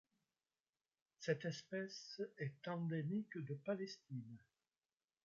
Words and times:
Cette 1.19 1.45
espèce 1.45 2.23
est 2.39 2.67
endémique 2.67 3.37
de 3.37 3.53
Palestine. 3.53 4.39